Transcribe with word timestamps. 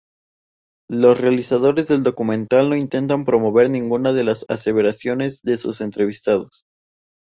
Los 0.89 1.21
realizadores 1.21 1.85
del 1.89 2.01
documental 2.01 2.71
no 2.71 2.75
intentan 2.75 3.23
promover 3.23 3.69
ninguna 3.69 4.13
de 4.13 4.23
las 4.23 4.47
aseveraciones 4.49 5.43
de 5.43 5.57
sus 5.57 5.79
entrevistados. 5.79 6.63